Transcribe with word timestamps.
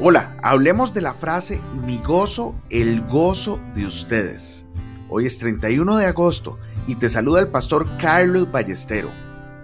Hola, 0.00 0.32
hablemos 0.44 0.94
de 0.94 1.00
la 1.00 1.12
frase 1.12 1.60
mi 1.84 1.98
gozo, 1.98 2.54
el 2.70 3.04
gozo 3.08 3.60
de 3.74 3.84
ustedes. 3.84 4.64
Hoy 5.10 5.26
es 5.26 5.40
31 5.40 5.96
de 5.96 6.06
agosto 6.06 6.56
y 6.86 6.94
te 6.94 7.08
saluda 7.08 7.40
el 7.40 7.48
pastor 7.48 7.88
Carlos 7.98 8.48
Ballestero. 8.52 9.10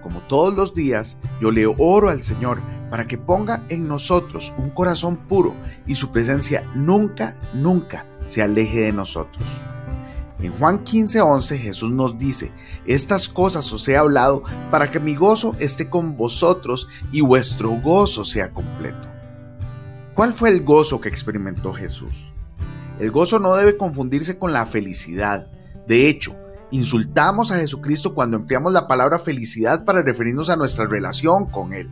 Como 0.03 0.19
todos 0.23 0.53
los 0.53 0.75
días, 0.75 1.19
yo 1.41 1.53
le 1.53 1.67
oro 1.67 2.09
al 2.09 2.25
Señor 2.25 2.61
para 2.91 3.07
que 3.07 3.17
ponga 3.17 3.65
en 3.69 3.87
nosotros 3.87 4.53
un 4.59 4.71
corazón 4.71 5.19
puro 5.19 5.55
y 5.87 5.95
su 5.95 6.11
presencia 6.11 6.69
nunca, 6.75 7.37
nunca 7.53 8.05
se 8.27 8.43
aleje 8.43 8.81
de 8.81 8.93
nosotros. 8.93 9.45
En 10.41 10.53
Juan 10.59 10.83
15:11 10.83 11.59
Jesús 11.59 11.93
nos 11.93 12.19
dice, 12.19 12.51
estas 12.87 13.29
cosas 13.29 13.73
os 13.73 13.87
he 13.87 13.97
hablado 13.97 14.43
para 14.73 14.91
que 14.91 14.99
mi 14.99 15.15
gozo 15.15 15.55
esté 15.61 15.89
con 15.89 16.17
vosotros 16.17 16.89
y 17.13 17.21
vuestro 17.21 17.71
gozo 17.71 18.25
sea 18.25 18.51
completo. 18.51 19.14
¿Cuál 20.15 20.33
fue 20.33 20.51
el 20.51 20.63
gozo 20.63 21.01
que 21.01 21.09
experimentó 21.09 21.73
Jesús? 21.73 22.33
El 23.01 23.11
gozo 23.11 23.41
no 23.41 23.57
debe 23.57 23.77
confundirse 23.77 24.39
con 24.39 24.53
la 24.53 24.65
felicidad. 24.65 25.51
De 25.89 26.09
hecho, 26.09 26.37
insultamos 26.71 27.51
a 27.51 27.57
Jesucristo 27.57 28.15
cuando 28.15 28.37
empleamos 28.37 28.73
la 28.73 28.87
palabra 28.87 29.19
felicidad 29.19 29.85
para 29.85 30.03
referirnos 30.03 30.51
a 30.51 30.57
nuestra 30.57 30.87
relación 30.87 31.47
con 31.47 31.73
Él. 31.73 31.91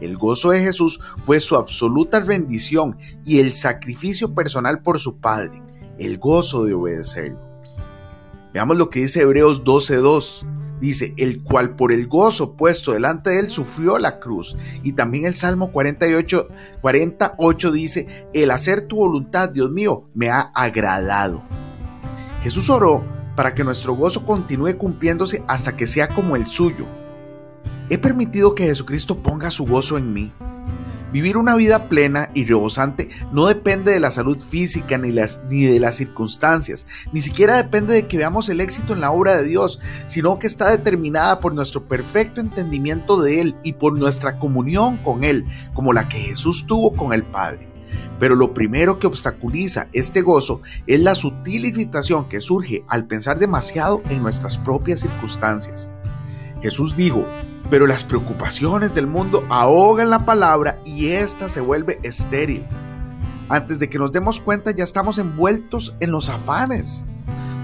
El 0.00 0.16
gozo 0.16 0.50
de 0.50 0.60
Jesús 0.60 1.00
fue 1.20 1.40
su 1.40 1.56
absoluta 1.56 2.20
rendición 2.20 2.96
y 3.22 3.38
el 3.38 3.52
sacrificio 3.52 4.34
personal 4.34 4.80
por 4.80 4.98
su 4.98 5.20
Padre, 5.20 5.62
el 5.98 6.16
gozo 6.16 6.64
de 6.64 6.72
obedecerlo. 6.72 7.38
Veamos 8.54 8.78
lo 8.78 8.88
que 8.88 9.00
dice 9.00 9.20
Hebreos 9.20 9.62
12.2. 9.62 10.46
Dice, 10.82 11.14
el 11.16 11.44
cual 11.44 11.76
por 11.76 11.92
el 11.92 12.08
gozo 12.08 12.56
puesto 12.56 12.90
delante 12.90 13.30
de 13.30 13.38
él 13.38 13.50
sufrió 13.50 13.98
la 13.98 14.18
cruz. 14.18 14.56
Y 14.82 14.94
también 14.94 15.26
el 15.26 15.36
Salmo 15.36 15.70
48, 15.70 16.48
48 16.80 17.70
dice, 17.70 18.26
el 18.34 18.50
hacer 18.50 18.88
tu 18.88 18.96
voluntad, 18.96 19.48
Dios 19.48 19.70
mío, 19.70 20.08
me 20.12 20.28
ha 20.28 20.40
agradado. 20.40 21.44
Jesús 22.42 22.68
oró 22.68 23.06
para 23.36 23.54
que 23.54 23.62
nuestro 23.62 23.94
gozo 23.94 24.26
continúe 24.26 24.76
cumpliéndose 24.76 25.44
hasta 25.46 25.76
que 25.76 25.86
sea 25.86 26.08
como 26.08 26.34
el 26.34 26.48
suyo. 26.48 26.84
He 27.88 27.96
permitido 27.96 28.56
que 28.56 28.66
Jesucristo 28.66 29.22
ponga 29.22 29.52
su 29.52 29.64
gozo 29.64 29.98
en 29.98 30.12
mí. 30.12 30.32
Vivir 31.12 31.36
una 31.36 31.54
vida 31.56 31.90
plena 31.90 32.30
y 32.32 32.46
rebosante 32.46 33.10
no 33.32 33.46
depende 33.46 33.92
de 33.92 34.00
la 34.00 34.10
salud 34.10 34.38
física 34.38 34.96
ni, 34.96 35.14
ni 35.50 35.64
de 35.64 35.78
las 35.78 35.96
circunstancias, 35.96 36.86
ni 37.12 37.20
siquiera 37.20 37.56
depende 37.56 37.92
de 37.92 38.06
que 38.06 38.16
veamos 38.16 38.48
el 38.48 38.60
éxito 38.60 38.94
en 38.94 39.02
la 39.02 39.10
obra 39.10 39.36
de 39.36 39.46
Dios, 39.46 39.78
sino 40.06 40.38
que 40.38 40.46
está 40.46 40.70
determinada 40.70 41.38
por 41.40 41.54
nuestro 41.54 41.86
perfecto 41.86 42.40
entendimiento 42.40 43.20
de 43.20 43.42
Él 43.42 43.56
y 43.62 43.74
por 43.74 43.98
nuestra 43.98 44.38
comunión 44.38 44.96
con 44.98 45.22
Él, 45.22 45.46
como 45.74 45.92
la 45.92 46.08
que 46.08 46.18
Jesús 46.18 46.66
tuvo 46.66 46.94
con 46.94 47.12
el 47.12 47.24
Padre. 47.24 47.68
Pero 48.18 48.34
lo 48.34 48.54
primero 48.54 48.98
que 48.98 49.06
obstaculiza 49.06 49.88
este 49.92 50.22
gozo 50.22 50.62
es 50.86 51.00
la 51.00 51.14
sutil 51.14 51.66
irritación 51.66 52.28
que 52.28 52.40
surge 52.40 52.84
al 52.88 53.06
pensar 53.06 53.38
demasiado 53.38 54.00
en 54.08 54.22
nuestras 54.22 54.56
propias 54.56 55.00
circunstancias. 55.00 55.90
Jesús 56.62 56.96
dijo, 56.96 57.26
pero 57.72 57.86
las 57.86 58.04
preocupaciones 58.04 58.92
del 58.92 59.06
mundo 59.06 59.46
ahogan 59.48 60.10
la 60.10 60.26
palabra 60.26 60.82
y 60.84 61.06
ésta 61.06 61.48
se 61.48 61.62
vuelve 61.62 61.98
estéril. 62.02 62.66
Antes 63.48 63.78
de 63.78 63.88
que 63.88 63.98
nos 63.98 64.12
demos 64.12 64.40
cuenta 64.40 64.72
ya 64.72 64.84
estamos 64.84 65.16
envueltos 65.16 65.96
en 66.00 66.10
los 66.10 66.28
afanes. 66.28 67.06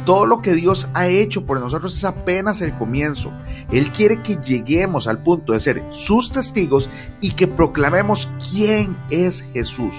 Todo 0.06 0.24
lo 0.24 0.40
que 0.40 0.54
Dios 0.54 0.88
ha 0.94 1.08
hecho 1.08 1.44
por 1.44 1.60
nosotros 1.60 1.94
es 1.94 2.04
apenas 2.06 2.62
el 2.62 2.74
comienzo. 2.78 3.34
Él 3.70 3.92
quiere 3.92 4.22
que 4.22 4.36
lleguemos 4.36 5.08
al 5.08 5.22
punto 5.22 5.52
de 5.52 5.60
ser 5.60 5.84
sus 5.90 6.32
testigos 6.32 6.88
y 7.20 7.32
que 7.32 7.46
proclamemos 7.46 8.32
quién 8.50 8.96
es 9.10 9.46
Jesús. 9.52 9.94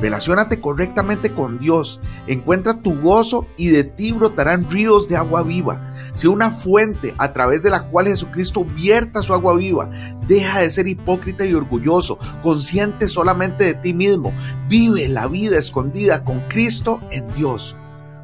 Relaciónate 0.00 0.60
correctamente 0.60 1.34
con 1.34 1.58
Dios, 1.58 2.00
encuentra 2.26 2.80
tu 2.80 2.98
gozo 3.00 3.46
y 3.58 3.68
de 3.68 3.84
ti 3.84 4.12
brotarán 4.12 4.70
ríos 4.70 5.08
de 5.08 5.16
agua 5.16 5.42
viva. 5.42 5.92
Sea 6.14 6.30
una 6.30 6.50
fuente 6.50 7.14
a 7.18 7.34
través 7.34 7.62
de 7.62 7.68
la 7.68 7.88
cual 7.88 8.06
Jesucristo 8.06 8.64
vierta 8.64 9.22
su 9.22 9.34
agua 9.34 9.54
viva. 9.56 9.90
Deja 10.26 10.60
de 10.60 10.70
ser 10.70 10.88
hipócrita 10.88 11.44
y 11.44 11.52
orgulloso, 11.52 12.18
consciente 12.42 13.08
solamente 13.08 13.64
de 13.64 13.74
ti 13.74 13.92
mismo. 13.92 14.32
Vive 14.68 15.06
la 15.08 15.26
vida 15.26 15.58
escondida 15.58 16.24
con 16.24 16.40
Cristo 16.48 17.02
en 17.10 17.30
Dios. 17.34 17.76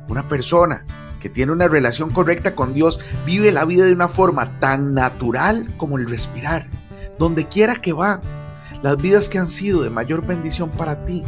Una 0.08 0.26
persona 0.28 0.86
que 1.20 1.28
tiene 1.28 1.52
una 1.52 1.68
relación 1.68 2.10
correcta 2.10 2.54
con 2.54 2.72
Dios 2.72 3.00
vive 3.26 3.52
la 3.52 3.66
vida 3.66 3.84
de 3.84 3.92
una 3.92 4.08
forma 4.08 4.58
tan 4.60 4.94
natural 4.94 5.74
como 5.76 5.98
el 5.98 6.08
respirar. 6.08 6.70
Donde 7.18 7.48
quiera 7.48 7.76
que 7.76 7.92
va, 7.92 8.22
las 8.82 8.96
vidas 8.96 9.28
que 9.28 9.38
han 9.38 9.48
sido 9.48 9.82
de 9.82 9.90
mayor 9.90 10.26
bendición 10.26 10.70
para 10.70 11.04
ti 11.04 11.22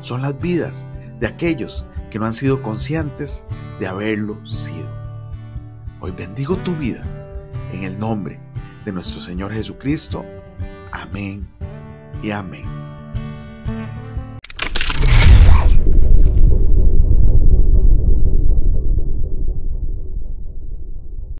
son 0.00 0.22
las 0.22 0.38
vidas 0.40 0.86
de 1.18 1.26
aquellos 1.26 1.86
que 2.10 2.18
no 2.18 2.26
han 2.26 2.32
sido 2.32 2.62
conscientes 2.62 3.44
de 3.78 3.86
haberlo 3.86 4.44
sido. 4.46 4.88
Hoy 6.00 6.12
bendigo 6.12 6.56
tu 6.56 6.74
vida 6.76 7.04
en 7.72 7.84
el 7.84 7.98
nombre 7.98 8.40
de 8.84 8.92
nuestro 8.92 9.20
Señor 9.20 9.52
Jesucristo. 9.52 10.24
Amén 10.92 11.46
y 12.22 12.30
amén. 12.30 12.89